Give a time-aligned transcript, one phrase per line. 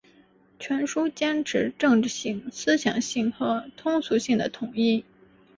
[0.57, 5.05] 全书坚持政治性、思想性和通俗性的统一